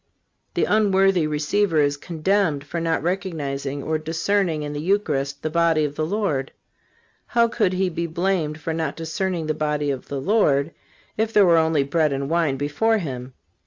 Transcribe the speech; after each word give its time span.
The 0.55 0.65
unworthy 0.65 1.27
receiver 1.27 1.79
is 1.79 1.95
condemned 1.95 2.63
for 2.63 2.79
not 2.79 3.03
recognizing 3.03 3.83
or 3.83 3.99
discerning 3.99 4.63
in 4.63 4.73
the 4.73 4.81
Eucharist 4.81 5.43
the 5.43 5.49
body 5.51 5.85
of 5.85 5.93
the 5.93 6.07
Lord. 6.07 6.51
How 7.27 7.47
could 7.47 7.73
he 7.73 7.87
be 7.87 8.07
blamed 8.07 8.59
for 8.59 8.73
not 8.73 8.95
discerning 8.95 9.45
the 9.45 9.53
body 9.53 9.91
of 9.91 10.07
the 10.07 10.19
Lord, 10.19 10.71
if 11.17 11.31
there 11.31 11.45
were 11.45 11.59
only 11.59 11.83
bread 11.83 12.11
and 12.13 12.31
wine 12.31 12.57
before 12.57 12.97
him? 12.97 13.33